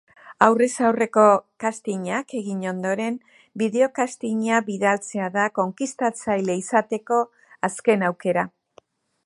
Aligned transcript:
Aurrez 0.43 0.69
aurreko 0.89 1.25
castingak 1.63 2.33
egin 2.39 2.63
ondoren, 2.71 3.19
bideokastinga 3.63 4.63
bidaltzea 4.71 5.29
da 5.39 5.45
konkistatzaile 5.61 6.57
izateko 6.63 7.21
azken 7.69 8.07
aukera. 8.09 8.51